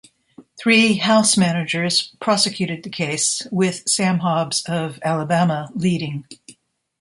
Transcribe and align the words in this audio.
Three 0.57 0.95
House 0.95 1.37
managers 1.37 2.15
prosecuted 2.19 2.81
the 2.81 2.89
case, 2.89 3.45
with 3.51 3.87
Sam 3.87 4.17
Hobbs 4.17 4.63
of 4.67 4.97
Alabama 5.03 5.69
leading. 5.75 6.25